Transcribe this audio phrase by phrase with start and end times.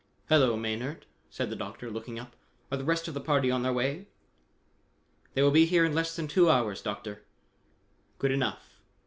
[0.29, 2.35] "Hello, Maynard," said the Doctor, looking up.
[2.71, 4.07] "Are the rest of the party on their way?"
[5.35, 7.21] "They will be here in less than two hours, Doctor."
[8.17, 8.79] "Good enough!